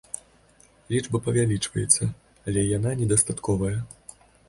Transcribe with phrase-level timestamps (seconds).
[0.93, 2.03] Лічба павялічваецца,
[2.49, 3.75] але яна не дастатковая.